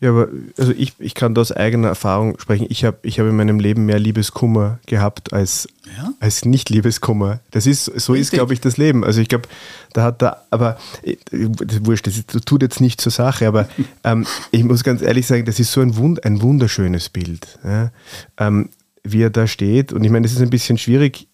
[0.00, 2.66] Ja, aber also ich, ich kann da aus eigener Erfahrung sprechen.
[2.70, 6.14] Ich habe ich hab in meinem Leben mehr Liebeskummer gehabt als, ja?
[6.20, 7.40] als Nicht-Liebeskummer.
[7.50, 8.20] Das ist, so Richtig.
[8.20, 9.04] ist, glaube ich, das Leben.
[9.04, 9.46] Also ich glaube,
[9.92, 13.68] da hat er, aber äh, das wurscht, das tut jetzt nicht zur Sache, aber
[14.04, 17.90] ähm, ich muss ganz ehrlich sagen, das ist so ein, Wund, ein wunderschönes Bild, ja?
[18.38, 18.70] ähm,
[19.04, 19.92] wie er da steht.
[19.92, 21.28] Und ich meine, es ist ein bisschen schwierig,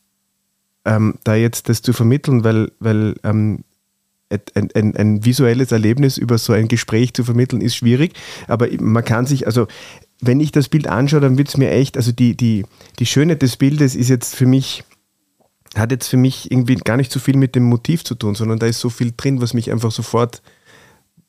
[0.85, 3.65] ähm, da jetzt das zu vermitteln, weil, weil ähm,
[4.55, 8.15] ein, ein, ein, visuelles Erlebnis über so ein Gespräch zu vermitteln, ist schwierig.
[8.49, 9.67] Aber man kann sich, also
[10.21, 12.65] wenn ich das Bild anschaue, dann wird es mir echt, also die, die,
[12.99, 14.85] die Schönheit des Bildes ist jetzt für mich,
[15.77, 18.59] hat jetzt für mich irgendwie gar nicht so viel mit dem Motiv zu tun, sondern
[18.59, 20.43] da ist so viel drin, was mich einfach sofort,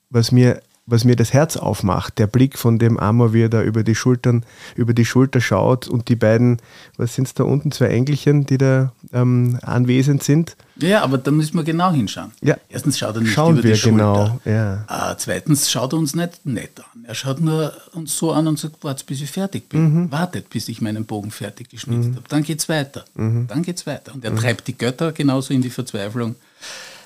[0.10, 3.62] was mir was mir das Herz aufmacht, der Blick von dem Amor, wie er da
[3.62, 6.62] über die Schultern, über die Schulter schaut und die beiden,
[6.96, 10.56] was sind es da unten, zwei Engelchen, die da ähm, anwesend sind.
[10.80, 12.32] Ja, aber da müssen wir genau hinschauen.
[12.42, 12.58] Ja.
[12.70, 14.40] Erstens schaut er nicht Schauen über wir die Schulter.
[14.44, 14.86] Genau.
[14.88, 15.12] Ja.
[15.12, 17.04] Äh, zweitens schaut er uns nicht nett an.
[17.06, 19.94] Er schaut nur uns so an und sagt, wartet, bis ich fertig bin.
[19.94, 20.12] Mhm.
[20.12, 22.16] Wartet, bis ich meinen Bogen fertig geschnitzt mhm.
[22.18, 22.28] habe.
[22.30, 23.06] Dann geht's weiter.
[23.16, 23.48] Mhm.
[23.48, 24.14] Dann geht's weiter.
[24.14, 24.38] Und er mhm.
[24.38, 26.36] treibt die Götter genauso in die Verzweiflung.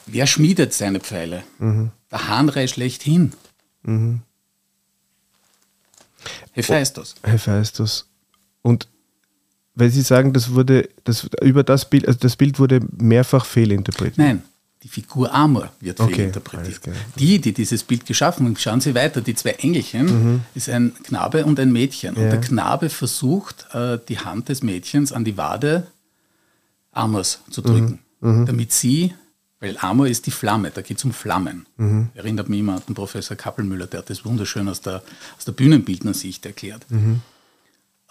[0.06, 1.44] Wer schmiedet seine Pfeile?
[1.60, 1.92] Mhm.
[2.12, 3.34] Der Hahnrei schlechthin.
[3.84, 4.22] Mhm.
[6.54, 7.16] Hephaistos.
[7.24, 8.08] Hephaistos.
[8.62, 8.88] Und
[9.76, 14.18] weil Sie sagen, das wurde, das, über das Bild, also das Bild wurde mehrfach fehlinterpretiert.
[14.18, 14.44] Nein,
[14.84, 16.82] die Figur Amor wird okay, fehlinterpretiert.
[17.18, 20.42] Die, die dieses Bild geschaffen haben, schauen Sie weiter, die zwei Engelchen, mhm.
[20.56, 22.16] ist ein Knabe und ein Mädchen.
[22.16, 22.24] Ja.
[22.24, 25.88] Und der Knabe versucht, äh, die Hand des Mädchens an die Wade
[26.92, 28.42] Amors zu drücken, mhm.
[28.42, 28.46] Mhm.
[28.46, 29.14] damit sie
[29.62, 31.68] weil Amor ist die Flamme, da geht es um Flammen.
[31.78, 32.10] Mhm.
[32.16, 35.04] Erinnert mich immer an den Professor Kappelmüller, der hat das wunderschön aus der,
[35.38, 36.84] aus der Bühnenbildnersicht erklärt.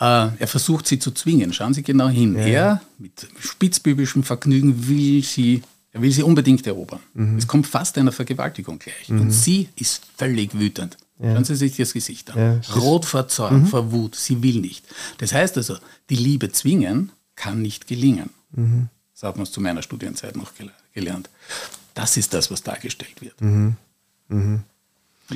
[0.00, 0.06] Mhm.
[0.06, 2.34] Äh, er versucht sie zu zwingen, schauen Sie genau hin.
[2.34, 2.44] Ja.
[2.46, 7.00] Er mit spitzbübischem Vergnügen will sie, er will sie unbedingt erobern.
[7.14, 7.38] Mhm.
[7.38, 9.08] Es kommt fast einer Vergewaltigung gleich.
[9.08, 9.30] Und mhm.
[9.30, 10.96] sie ist völlig wütend.
[11.18, 11.34] Ja.
[11.34, 12.38] Schauen Sie sich das Gesicht an.
[12.38, 13.66] Ja, Rot vor Zorn, mhm.
[13.66, 14.86] vor Wut, sie will nicht.
[15.18, 15.76] Das heißt also,
[16.08, 18.30] die Liebe zwingen kann nicht gelingen.
[18.52, 18.88] Mhm.
[19.12, 20.52] Das hat man zu meiner Studienzeit noch
[20.94, 21.28] gelernt.
[21.92, 23.34] Das ist das, was dargestellt wird.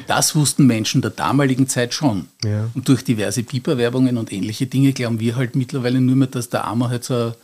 [0.07, 2.29] Das wussten Menschen der damaligen Zeit schon.
[2.43, 2.71] Ja.
[2.75, 6.65] Und durch diverse Piperwerbungen und ähnliche Dinge glauben wir halt mittlerweile nur mehr, dass der
[6.65, 7.35] Armer halt so,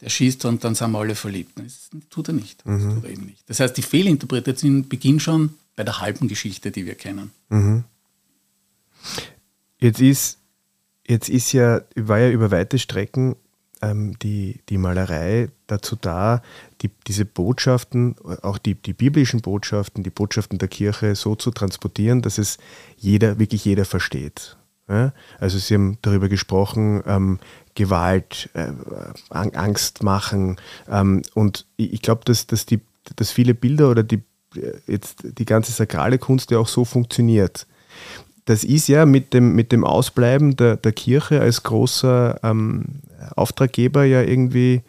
[0.00, 1.52] der schießt und dann sind wir alle verliebt.
[1.56, 2.60] Das tut er nicht.
[2.64, 2.94] Das, mhm.
[2.94, 3.42] tut er eben nicht.
[3.46, 7.30] das heißt, die Fehlinterpretation beginnt schon bei der halben Geschichte, die wir kennen.
[7.48, 7.84] Mhm.
[9.78, 10.38] Jetzt ist,
[11.06, 13.36] jetzt ist ja, war ja über weite Strecken
[13.82, 16.42] ähm, die, die Malerei dazu da,
[16.82, 22.22] die, diese Botschaften, auch die, die biblischen Botschaften, die Botschaften der Kirche so zu transportieren,
[22.22, 22.58] dass es
[22.96, 24.56] jeder, wirklich jeder versteht.
[24.88, 25.12] Ja?
[25.38, 27.38] Also Sie haben darüber gesprochen, ähm,
[27.74, 28.72] Gewalt, äh,
[29.30, 30.56] Angst machen.
[30.88, 32.66] Ähm, und ich, glaube, dass, dass,
[33.16, 34.22] dass viele Bilder oder die,
[34.56, 37.66] äh, jetzt die ganze sakrale Kunst ja auch so funktioniert
[38.44, 42.84] das ist ja mit dem, mit dem Ausbleiben der, der Kirche als großer ähm,
[43.36, 44.82] Auftraggeber ja irgendwie,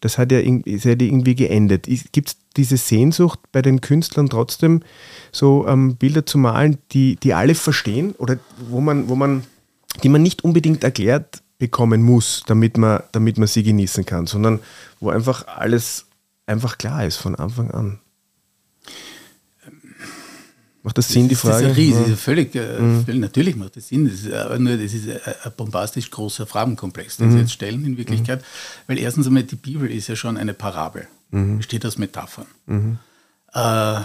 [0.00, 1.86] das hat ja ist ja irgendwie geendet.
[2.12, 4.82] Gibt es diese Sehnsucht bei den Künstlern trotzdem,
[5.32, 9.44] so ähm, Bilder zu malen, die, die alle verstehen oder wo man, wo man,
[10.02, 14.60] die man nicht unbedingt erklärt bekommen muss, damit man, damit man sie genießen kann, sondern
[14.98, 16.06] wo einfach alles
[16.46, 18.00] einfach klar ist von Anfang an?
[20.82, 21.64] Macht das Sinn, die Frage?
[21.64, 22.16] Das ist, riesig, ja.
[22.16, 23.04] völlig, äh, mhm.
[23.04, 24.08] völlig, natürlich macht das Sinn.
[24.08, 27.32] Das ist aber nur, das ist ein bombastisch großer Fragenkomplex, den mhm.
[27.32, 28.40] Sie jetzt stellen in Wirklichkeit.
[28.40, 28.44] Mhm.
[28.86, 31.58] Weil erstens einmal, die Bibel ist ja schon eine Parabel, mhm.
[31.58, 32.46] besteht aus Metaphern.
[32.66, 32.98] Mhm.
[33.52, 34.00] Äh,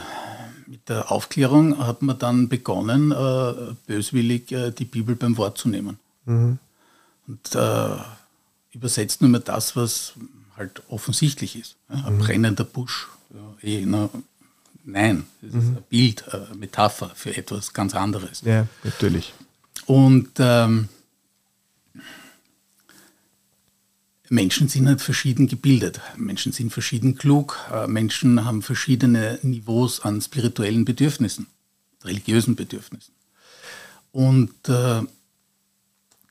[0.68, 3.54] mit der Aufklärung hat man dann begonnen, äh,
[3.88, 5.98] böswillig äh, die Bibel beim Wort zu nehmen.
[6.26, 6.60] Mhm.
[7.28, 7.98] Und äh,
[8.72, 10.14] übersetzt nur mehr das, was
[10.58, 11.76] halt offensichtlich ist.
[11.90, 12.06] Ja?
[12.06, 14.10] Ein brennender Busch, ja, eh, na,
[14.86, 15.60] Nein, es mhm.
[15.60, 18.42] ist ein Bild, eine Metapher für etwas ganz anderes.
[18.46, 19.34] Ja, natürlich.
[19.88, 20.90] Und ähm,
[24.30, 30.22] Menschen sind halt verschieden gebildet, Menschen sind verschieden klug, äh, Menschen haben verschiedene Niveaus an
[30.22, 31.48] spirituellen Bedürfnissen,
[32.04, 33.14] religiösen Bedürfnissen.
[34.12, 35.02] Und äh,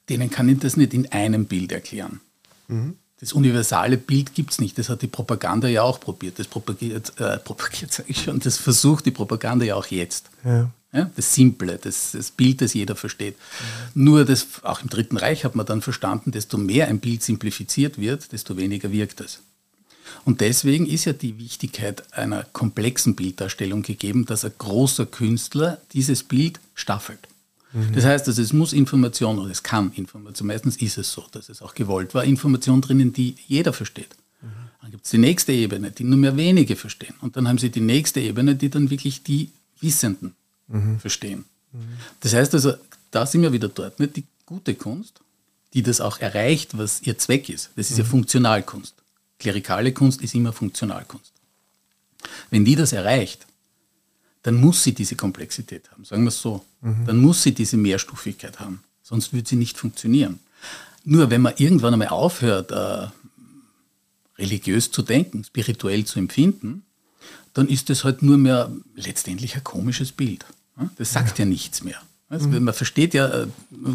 [0.09, 2.21] denen kann ich das nicht in einem Bild erklären.
[2.69, 4.77] Mhm das universale Bild gibt es nicht.
[4.79, 6.39] Das hat die Propaganda ja auch probiert.
[6.39, 10.31] Das propagiert, äh, propagiert sage ich schon, das versucht die Propaganda ja auch jetzt.
[10.45, 10.71] Ja.
[10.93, 13.37] Ja, das Simple, das, das, Bild, das jeder versteht.
[13.95, 14.05] Mhm.
[14.05, 17.99] Nur das, auch im Dritten Reich hat man dann verstanden, desto mehr ein Bild simplifiziert
[17.99, 19.41] wird, desto weniger wirkt es.
[20.25, 26.23] Und deswegen ist ja die Wichtigkeit einer komplexen Bilddarstellung gegeben, dass ein großer Künstler dieses
[26.23, 27.27] Bild staffelt.
[27.93, 31.49] Das heißt, also es muss Information oder es kann Information, meistens ist es so, dass
[31.49, 34.15] es auch gewollt war, Information drinnen, die jeder versteht.
[34.41, 34.49] Mhm.
[34.81, 37.15] Dann gibt es die nächste Ebene, die nur mehr wenige verstehen.
[37.21, 40.35] Und dann haben sie die nächste Ebene, die dann wirklich die Wissenden
[40.69, 41.01] mhm.
[41.01, 41.45] verstehen.
[41.73, 41.79] Mhm.
[42.21, 42.75] Das heißt also,
[43.11, 45.21] da sind wir wieder dort, nicht die gute Kunst,
[45.73, 47.71] die das auch erreicht, was ihr Zweck ist.
[47.75, 48.95] Das ist ja Funktionalkunst.
[49.41, 51.33] Klerikale Kunst ist immer Funktionalkunst.
[52.51, 53.47] Wenn die das erreicht,
[54.45, 56.65] dann muss sie diese Komplexität haben, sagen wir es so.
[56.83, 57.07] Mhm.
[57.07, 60.39] Dann muss sie diese Mehrstufigkeit haben, sonst würde sie nicht funktionieren.
[61.05, 63.09] Nur wenn man irgendwann einmal aufhört, äh,
[64.39, 66.85] religiös zu denken, spirituell zu empfinden,
[67.55, 70.45] dann ist das halt nur mehr letztendlich ein komisches Bild.
[70.99, 72.01] Das sagt ja, ja nichts mehr.
[72.29, 72.65] Also mhm.
[72.65, 73.47] Man versteht ja, äh,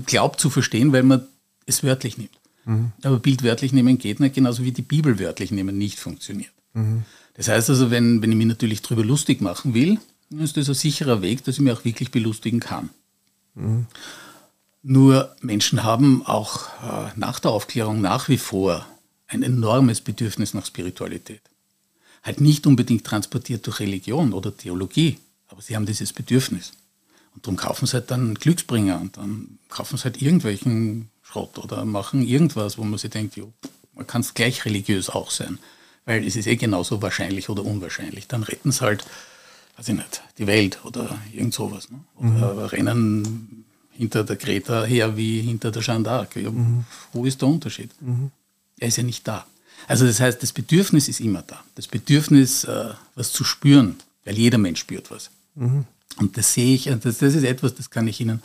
[0.05, 1.27] glaubt zu verstehen, weil man
[1.67, 2.31] es wörtlich nimmt.
[2.65, 2.91] Mhm.
[3.03, 6.51] Aber Bild wörtlich nehmen geht nicht, genauso wie die Bibel wörtlich nehmen nicht funktioniert.
[6.73, 7.03] Mhm.
[7.35, 9.99] Das heißt also, wenn, wenn ich mich natürlich darüber lustig machen will,
[10.37, 12.89] ist das ein sicherer Weg, dass ich mich auch wirklich belustigen kann.
[13.55, 13.87] Mhm.
[14.81, 18.85] Nur Menschen haben auch äh, nach der Aufklärung nach wie vor
[19.27, 21.41] ein enormes Bedürfnis nach Spiritualität.
[22.23, 26.71] Halt nicht unbedingt transportiert durch Religion oder Theologie, aber sie haben dieses Bedürfnis.
[27.35, 31.85] Und darum kaufen sie halt dann Glücksbringer und dann kaufen sie halt irgendwelchen Schrott oder
[31.85, 33.53] machen irgendwas, wo man sich denkt, jo,
[33.93, 35.59] man kann es gleich religiös auch sein,
[36.05, 38.27] weil es ist eh genauso wahrscheinlich oder unwahrscheinlich.
[38.27, 39.05] Dann retten sie halt
[39.79, 41.89] weiß ich nicht, die Welt oder irgend sowas.
[41.89, 41.99] Ne?
[42.15, 42.59] Oder mhm.
[42.59, 46.37] rennen hinter der Greta her wie hinter der Jeanne d'Arc.
[46.39, 46.83] Ja, mhm.
[47.13, 47.89] Wo ist der Unterschied?
[48.01, 48.31] Mhm.
[48.77, 49.45] Er ist ja nicht da.
[49.87, 51.63] Also das heißt, das Bedürfnis ist immer da.
[51.75, 55.31] Das Bedürfnis, äh, was zu spüren, weil jeder Mensch spürt was.
[55.55, 55.85] Mhm.
[56.17, 58.41] Und das sehe ich, das, das ist etwas, das kann ich Ihnen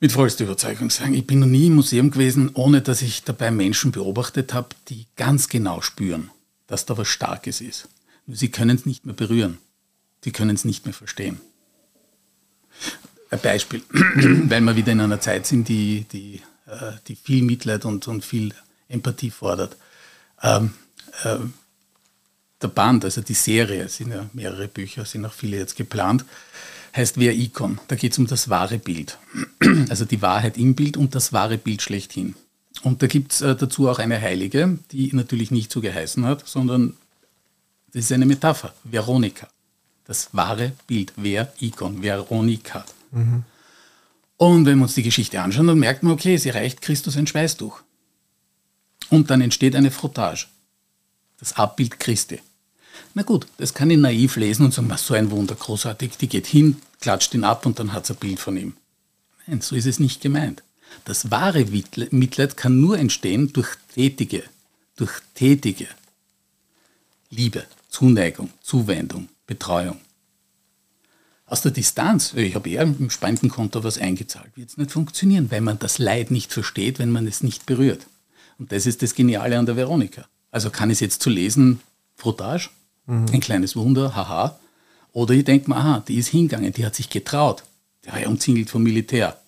[0.00, 1.14] mit vollster Überzeugung sagen.
[1.14, 5.06] Ich bin noch nie im Museum gewesen, ohne dass ich dabei Menschen beobachtet habe, die
[5.14, 6.30] ganz genau spüren,
[6.66, 7.88] dass da was Starkes ist.
[8.26, 9.58] Nur sie können es nicht mehr berühren
[10.24, 11.40] die können es nicht mehr verstehen.
[13.30, 17.84] Ein Beispiel, weil wir wieder in einer Zeit sind, die, die, äh, die viel Mitleid
[17.84, 18.54] und, und viel
[18.88, 19.76] Empathie fordert.
[20.42, 20.72] Ähm,
[21.24, 21.38] äh,
[22.60, 26.24] der Band, also die Serie, es sind ja mehrere Bücher, sind auch viele jetzt geplant,
[26.96, 27.80] heißt wer Ikon.
[27.88, 29.18] Da geht es um das wahre Bild.
[29.90, 32.34] Also die Wahrheit im Bild und das wahre Bild schlechthin.
[32.82, 36.46] Und da gibt es äh, dazu auch eine Heilige, die natürlich nicht so geheißen hat,
[36.46, 36.96] sondern
[37.92, 38.74] das ist eine Metapher.
[38.84, 39.48] Veronika.
[40.08, 41.12] Das wahre Bild.
[41.16, 42.02] Wer Ikon.
[42.02, 42.84] Veronika.
[43.12, 43.44] Mhm.
[44.38, 47.26] Und wenn wir uns die Geschichte anschauen, dann merkt man, okay, sie reicht Christus ein
[47.26, 47.80] Schweißtuch.
[49.10, 50.46] Und dann entsteht eine Frottage.
[51.38, 52.40] Das Abbild Christi.
[53.14, 56.16] Na gut, das kann ich naiv lesen und sagen, was so ein Wunder, großartig.
[56.16, 58.74] Die geht hin, klatscht ihn ab und dann hat sie ein Bild von ihm.
[59.46, 60.62] Nein, so ist es nicht gemeint.
[61.04, 61.64] Das wahre
[62.10, 64.42] Mitleid kann nur entstehen durch tätige,
[64.96, 65.86] durch tätige
[67.30, 69.98] Liebe, Zuneigung, Zuwendung, Betreuung.
[71.46, 75.62] Aus der Distanz, ich habe eher im Spendenkonto was eingezahlt, wird es nicht funktionieren, weil
[75.62, 78.06] man das Leid nicht versteht, wenn man es nicht berührt.
[78.58, 80.26] Und das ist das Geniale an der Veronika.
[80.50, 81.80] Also kann ich es jetzt zu lesen,
[82.16, 82.68] Frottage,
[83.06, 83.26] mhm.
[83.32, 84.58] ein kleines Wunder, haha.
[85.12, 87.64] Oder ich denke mir, aha, die ist hingegangen, die hat sich getraut.
[88.04, 89.40] Der war ja umzingelt vom Militär.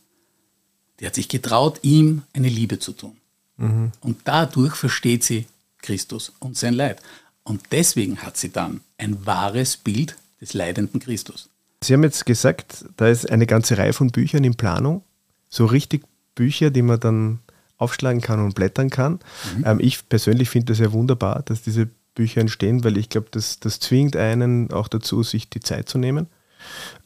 [0.99, 3.17] Die hat sich getraut, ihm eine Liebe zu tun.
[3.59, 3.93] Mhm.
[4.01, 5.47] Und dadurch versteht sie
[5.83, 7.03] Christus und sein Leid.
[7.51, 11.51] Und deswegen hat sie dann ein wahres Bild des leidenden Christus.
[11.83, 15.03] Sie haben jetzt gesagt, da ist eine ganze Reihe von Büchern in Planung.
[15.49, 16.05] So richtig
[16.37, 17.41] Bücher, die man dann
[17.77, 19.19] aufschlagen kann und blättern kann.
[19.57, 19.65] Mhm.
[19.67, 23.59] Ähm, ich persönlich finde das ja wunderbar, dass diese Bücher entstehen, weil ich glaube, das,
[23.59, 26.29] das zwingt einen auch dazu, sich die Zeit zu nehmen.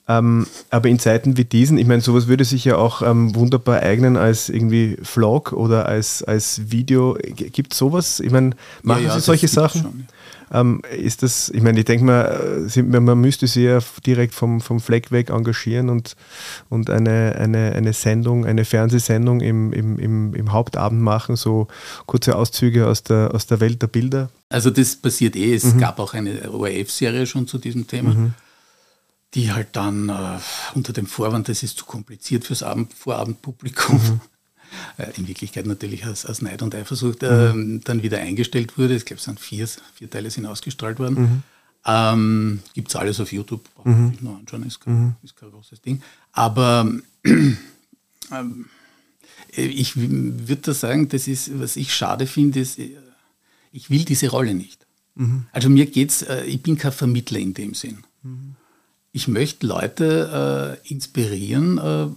[0.07, 3.81] Ähm, aber in Zeiten wie diesen, ich meine, sowas würde sich ja auch ähm, wunderbar
[3.81, 7.17] eignen als irgendwie Vlog oder als, als Video.
[7.35, 8.21] Gibt es sowas?
[8.21, 8.51] Ich meine,
[8.83, 9.81] machen ja, ja, Sie solche Sachen?
[9.81, 10.07] Schon,
[10.51, 10.61] ja.
[10.61, 14.79] ähm, ist das, ich meine, ich denke mal, man müsste sie ja direkt vom, vom
[14.79, 16.17] Fleck weg engagieren und,
[16.69, 21.67] und eine, eine, eine Sendung, eine Fernsehsendung im, im, im, im Hauptabend machen, so
[22.05, 24.29] kurze Auszüge aus der, aus der Welt der Bilder.
[24.51, 25.79] Also das passiert eh, es mhm.
[25.79, 28.11] gab auch eine ORF-Serie schon zu diesem Thema.
[28.11, 28.35] Mhm
[29.35, 30.39] die halt dann äh,
[30.75, 34.21] unter dem Vorwand, das ist zu kompliziert fürs Abend, Vorabendpublikum, mhm.
[34.97, 37.83] äh, in Wirklichkeit natürlich als, als Neid und Eifersucht, äh, mhm.
[37.85, 38.95] dann wieder eingestellt wurde.
[38.95, 41.21] Ich glaube, es sind vier, vier Teile sind ausgestrahlt worden.
[41.21, 41.43] Mhm.
[41.87, 44.11] Ähm, Gibt es alles auf YouTube, braucht man mhm.
[44.13, 45.15] sich nur anschauen, ist kein, mhm.
[45.23, 46.01] ist kein großes Ding.
[46.33, 46.91] Aber
[47.25, 47.59] ähm,
[49.57, 52.97] ich würde da sagen, das ist, was ich schade finde, ist, äh,
[53.73, 54.87] ich will diese Rolle nicht.
[55.17, 55.47] Mhm.
[55.53, 57.99] Also mir geht's, äh, ich bin kein Vermittler in dem Sinn.
[59.17, 62.09] Ich möchte Leute äh, inspirieren, äh,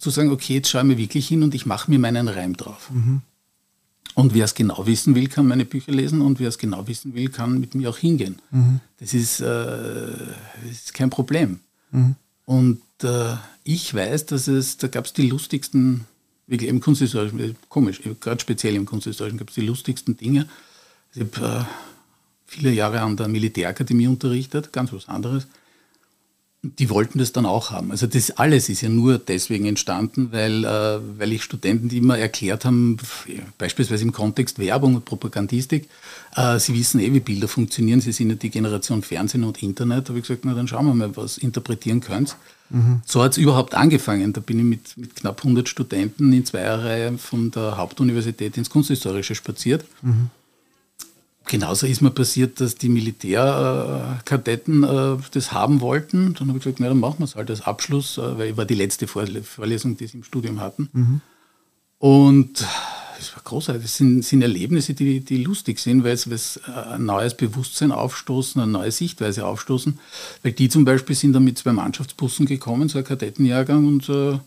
[0.00, 2.56] zu sagen, okay, jetzt schaue ich mir wirklich hin und ich mache mir meinen Reim
[2.56, 2.90] drauf.
[2.90, 3.22] Mhm.
[4.14, 7.14] Und wer es genau wissen will, kann meine Bücher lesen und wer es genau wissen
[7.14, 8.40] will, kann mit mir auch hingehen.
[8.50, 8.80] Mhm.
[8.98, 11.60] Das, ist, äh, das, ist, kein Problem.
[11.92, 12.16] Mhm.
[12.46, 16.04] Und äh, ich weiß, dass es, da gab es die lustigsten,
[16.48, 20.48] wirklich im Kunsthistorischen, komisch, gerade speziell im Kunsthistorischen gab es die lustigsten Dinge.
[21.14, 21.64] Ich habe äh,
[22.44, 25.46] viele Jahre an der Militärakademie unterrichtet, ganz was anderes
[26.62, 27.92] die wollten das dann auch haben.
[27.92, 32.18] Also das alles ist ja nur deswegen entstanden, weil, äh, weil ich Studenten, die immer
[32.18, 32.96] erklärt haben,
[33.58, 35.88] beispielsweise im Kontext Werbung und Propagandistik,
[36.34, 40.06] äh, sie wissen eh, wie Bilder funktionieren, sie sind ja die Generation Fernsehen und Internet,
[40.06, 42.36] da habe ich gesagt, na dann schauen wir mal, was interpretieren könnt.
[42.70, 43.02] Mhm.
[43.06, 44.32] So hat es überhaupt angefangen.
[44.32, 49.34] Da bin ich mit, mit knapp 100 Studenten in Zweierreihe von der Hauptuniversität ins Kunsthistorische
[49.34, 49.84] spaziert.
[50.02, 50.30] Mhm
[51.48, 56.34] genauso ist mir passiert, dass die Militärkadetten äh, das haben wollten.
[56.34, 58.56] Dann habe ich gesagt, na, dann machen wir es halt als Abschluss, äh, weil ich
[58.56, 60.88] war die letzte Vorlesung, die sie im Studium hatten.
[60.92, 61.20] Mhm.
[61.98, 62.64] Und
[63.18, 63.82] es war großartig.
[63.82, 68.70] Das sind, sind Erlebnisse, die, die lustig sind, weil es ein neues Bewusstsein aufstoßen, eine
[68.70, 69.98] neue Sichtweise aufstoßen.
[70.42, 74.38] Weil die zum Beispiel sind dann mit zwei Mannschaftsbussen gekommen, so ein Kadettenjahrgang, und äh,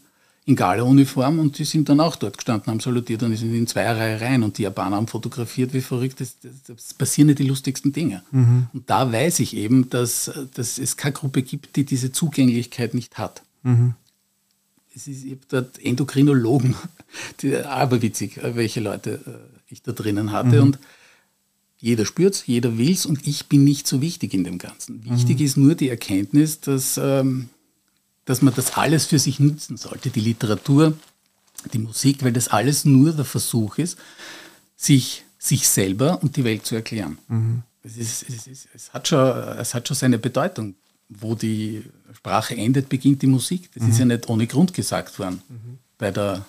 [0.45, 3.91] in Gala-Uniform und die sind dann auch dort gestanden, haben salutiert und sind in zwei
[3.91, 6.19] Reihe rein und die Japaner haben fotografiert, wie verrückt.
[6.19, 8.23] Das, das, das passieren ja die lustigsten Dinge.
[8.31, 8.67] Mhm.
[8.73, 13.19] Und da weiß ich eben, dass, dass es keine Gruppe gibt, die diese Zugänglichkeit nicht
[13.19, 13.43] hat.
[13.61, 13.93] Mhm.
[14.95, 16.75] Es ist, ich habe dort Endokrinologen,
[17.41, 20.63] die, aber witzig, welche Leute äh, ich da drinnen hatte mhm.
[20.63, 20.79] und
[21.77, 25.03] jeder spürt es, jeder will es und ich bin nicht so wichtig in dem Ganzen.
[25.05, 25.45] Wichtig mhm.
[25.45, 27.49] ist nur die Erkenntnis, dass ähm,
[28.25, 30.93] dass man das alles für sich nutzen sollte, die Literatur,
[31.73, 33.97] die Musik, weil das alles nur der Versuch ist,
[34.75, 37.17] sich, sich selber und die Welt zu erklären.
[37.27, 37.63] Mhm.
[37.83, 40.75] Es, ist, es, ist, es, hat schon, es hat schon seine Bedeutung.
[41.13, 41.83] Wo die
[42.15, 43.69] Sprache endet, beginnt die Musik.
[43.73, 43.89] Das mhm.
[43.89, 45.77] ist ja nicht ohne Grund gesagt worden mhm.
[45.97, 46.45] bei der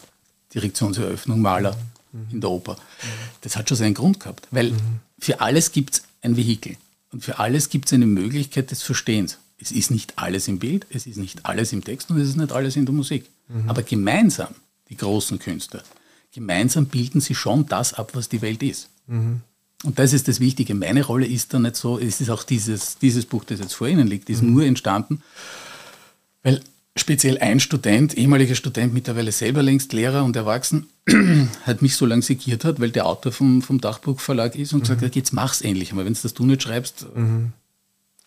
[0.54, 1.76] Direktionseröffnung Maler
[2.12, 2.26] mhm.
[2.30, 2.76] in der Oper.
[3.40, 5.00] Das hat schon seinen Grund gehabt, weil mhm.
[5.18, 6.76] für alles gibt es ein Vehikel
[7.10, 10.86] und für alles gibt es eine Möglichkeit des Verstehens es ist nicht alles im Bild,
[10.90, 13.30] es ist nicht alles im Text und es ist nicht alles in der Musik.
[13.48, 13.70] Mhm.
[13.70, 14.54] Aber gemeinsam,
[14.88, 15.82] die großen Künstler,
[16.32, 18.88] gemeinsam bilden sie schon das ab, was die Welt ist.
[19.06, 19.40] Mhm.
[19.84, 20.74] Und das ist das Wichtige.
[20.74, 23.88] Meine Rolle ist da nicht so, es ist auch dieses, dieses Buch, das jetzt vor
[23.88, 24.52] Ihnen liegt, ist mhm.
[24.52, 25.22] nur entstanden,
[26.42, 26.60] Weil
[26.96, 30.88] speziell ein Student, ehemaliger Student, mittlerweile selber längst Lehrer und erwachsen,
[31.66, 34.82] hat mich so lange segiert hat, weil der Autor vom, vom Dachbuchverlag ist und mhm.
[34.82, 35.92] gesagt hat, jetzt mach's endlich.
[35.92, 37.52] Aber wenn es das du nicht schreibst, mhm.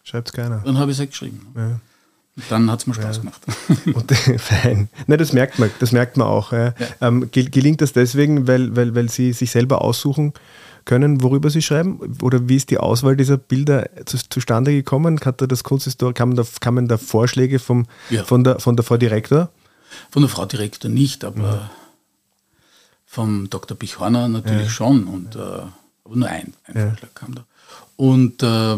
[0.06, 0.62] Schreibt keiner.
[0.64, 1.48] Dann habe ich es halt geschrieben.
[1.56, 1.80] Ja.
[2.38, 3.22] Und dann hat es mir Spaß ja.
[3.22, 3.42] gemacht.
[3.94, 4.90] Und, fein.
[5.08, 6.52] Nein, das merkt man, das merkt man auch.
[6.52, 6.74] Ja.
[7.02, 10.34] Ähm, gelingt das deswegen, weil, weil, weil Sie sich selber aussuchen
[10.84, 12.18] können, worüber Sie schreiben?
[12.22, 15.20] Oder wie ist die Auswahl dieser Bilder zu, zustande gekommen?
[15.24, 18.24] Hat da das Kunsthistoriker, kamen da, kamen da Vorschläge vom, ja.
[18.24, 19.50] von, der, von der Frau Direktor?
[20.12, 21.70] Von der Frau Direktor nicht, aber
[23.06, 23.78] vom Dr.
[23.78, 25.06] Bichhorner natürlich schon.
[25.06, 27.46] Und, äh, aber nur ein, ein Vorschlag kam da.
[27.96, 28.78] Und äh,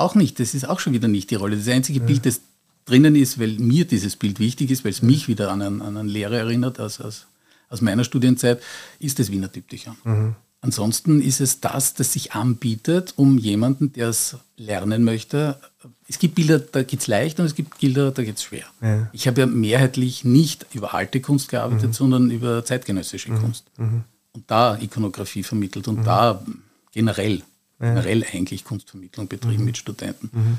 [0.00, 1.56] auch nicht, das ist auch schon wieder nicht die Rolle.
[1.56, 2.06] Das einzige ja.
[2.06, 2.40] Bild, das
[2.84, 5.96] drinnen ist, weil mir dieses Bild wichtig ist, weil es mich wieder an einen, an
[5.96, 7.26] einen Lehrer erinnert aus, aus,
[7.68, 8.60] aus meiner Studienzeit,
[8.98, 9.96] ist das Wiener Diptychon.
[10.04, 10.34] Mhm.
[10.62, 15.58] Ansonsten ist es das, das sich anbietet, um jemanden, der es lernen möchte.
[16.06, 18.66] Es gibt Bilder, da geht es leicht und es gibt Bilder, da geht es schwer.
[18.82, 19.08] Ja.
[19.12, 21.92] Ich habe ja mehrheitlich nicht über alte Kunst gearbeitet, mhm.
[21.94, 23.38] sondern über zeitgenössische mhm.
[23.38, 23.64] Kunst.
[23.78, 24.04] Mhm.
[24.32, 26.04] Und da Ikonografie vermittelt und mhm.
[26.04, 26.44] da
[26.92, 27.42] generell
[27.80, 29.64] generell eigentlich Kunstvermittlung betrieben mhm.
[29.64, 30.30] mit Studenten.
[30.32, 30.58] Mhm.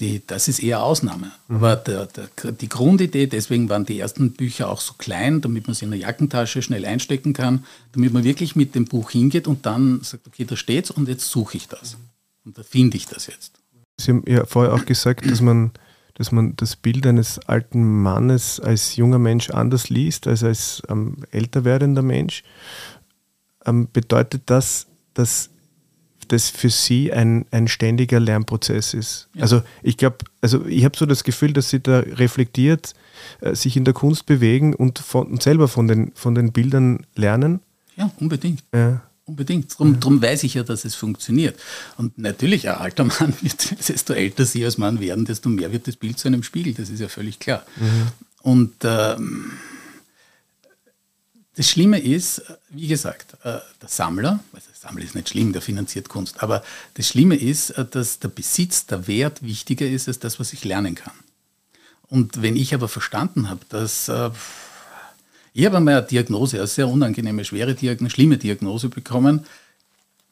[0.00, 1.30] Die, das ist eher Ausnahme.
[1.48, 1.56] Mhm.
[1.56, 5.74] Aber der, der, die Grundidee, deswegen waren die ersten Bücher auch so klein, damit man
[5.74, 9.66] sie in der Jackentasche schnell einstecken kann, damit man wirklich mit dem Buch hingeht und
[9.66, 11.98] dann sagt, okay, da steht's und jetzt suche ich das.
[12.46, 13.60] Und da finde ich das jetzt.
[13.98, 15.72] Sie haben ja vorher auch gesagt, dass man,
[16.14, 21.18] dass man das Bild eines alten Mannes als junger Mensch anders liest als als ähm,
[21.30, 22.42] älter werdender Mensch.
[23.66, 25.50] Ähm, bedeutet das, dass
[26.32, 29.28] das für Sie ein, ein ständiger Lernprozess ist.
[29.34, 29.42] Ja.
[29.42, 32.94] Also ich glaube, also ich habe so das Gefühl, dass Sie da reflektiert
[33.40, 37.06] äh, sich in der Kunst bewegen und, von, und selber von den, von den Bildern
[37.16, 37.60] lernen.
[37.96, 38.62] Ja, unbedingt.
[38.72, 39.02] Ja.
[39.24, 39.72] Unbedingt.
[39.72, 41.58] Darum, darum weiß ich ja, dass es funktioniert.
[41.96, 45.86] Und natürlich, ein alter Mann wird, desto älter Sie als Mann werden, desto mehr wird
[45.86, 46.74] das Bild zu einem Spiegel.
[46.74, 47.64] Das ist ja völlig klar.
[47.76, 48.08] Mhm.
[48.42, 49.52] Und ähm,
[51.60, 55.60] das Schlimme ist, wie gesagt, äh, der Sammler, also der Sammler ist nicht schlimm, der
[55.60, 56.62] finanziert Kunst, aber
[56.94, 60.64] das Schlimme ist, äh, dass der Besitz, der Wert wichtiger ist als das, was ich
[60.64, 61.12] lernen kann.
[62.08, 64.30] Und wenn ich aber verstanden habe, dass äh,
[65.52, 69.44] ich habe einmal eine Diagnose, eine sehr unangenehme, schwere Diagnose, schlimme Diagnose bekommen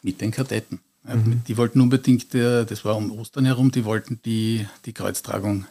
[0.00, 0.80] mit den Kadetten.
[1.04, 1.42] Mhm.
[1.46, 5.66] Die wollten unbedingt, das war um Ostern herum, die wollten die, die Kreuztragung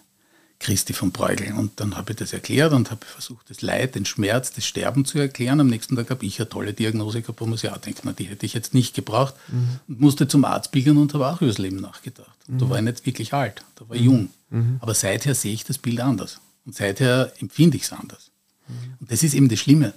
[0.60, 1.54] Christi von Bruegel.
[1.54, 5.06] Und dann habe ich das erklärt und habe versucht, das Leid, den Schmerz, das Sterben
[5.06, 5.60] zu erklären.
[5.60, 8.14] Am nächsten Tag habe ich eine tolle Diagnose gehabt, wo man sich auch denkt, na,
[8.14, 9.36] die hätte ich jetzt nicht gebraucht.
[9.48, 9.80] Mhm.
[9.88, 12.36] Und musste zum Arzt pilgern und habe auch über das Leben nachgedacht.
[12.48, 12.58] Mhm.
[12.58, 14.08] Da war ich nicht wirklich alt, da war ich mhm.
[14.08, 14.30] jung.
[14.50, 14.78] Mhm.
[14.80, 16.40] Aber seither sehe ich das Bild anders.
[16.66, 18.32] Und seither empfinde ich es anders.
[18.68, 18.96] Mhm.
[19.00, 19.94] Und das ist eben das Schlimme.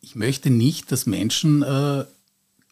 [0.00, 2.04] Ich möchte nicht, dass Menschen äh,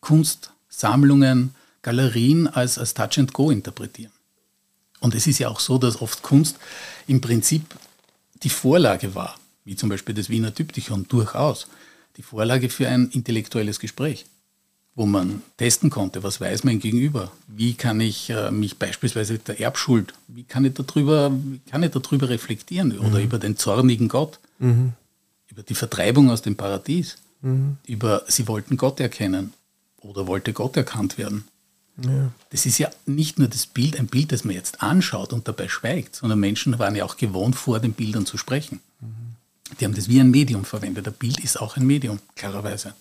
[0.01, 4.13] Kunstsammlungen, Galerien als, als Touch and Go interpretieren.
[5.01, 6.57] Und es ist ja auch so, dass oft Kunst
[7.07, 7.65] im Prinzip
[8.43, 11.67] die Vorlage war, wie zum Beispiel das Wiener Typtychon durchaus,
[12.17, 14.27] die Vorlage für ein intellektuelles Gespräch,
[14.95, 19.61] wo man testen konnte, was weiß mein Gegenüber, wie kann ich äh, mich beispielsweise der
[19.61, 23.25] Erbschuld, wie kann ich darüber, wie kann ich darüber reflektieren oder mhm.
[23.25, 24.93] über den zornigen Gott, mhm.
[25.49, 27.79] über die Vertreibung aus dem Paradies, mhm.
[27.87, 29.55] über sie wollten Gott erkennen
[30.01, 31.45] oder wollte Gott erkannt werden.
[32.05, 32.33] Ja.
[32.51, 35.69] Das ist ja nicht nur das Bild, ein Bild, das man jetzt anschaut und dabei
[35.69, 38.81] schweigt, sondern Menschen waren ja auch gewohnt, vor den Bildern zu sprechen.
[39.01, 39.77] Mhm.
[39.79, 41.07] Die haben das wie ein Medium verwendet.
[41.07, 42.95] Ein Bild ist auch ein Medium, klarerweise.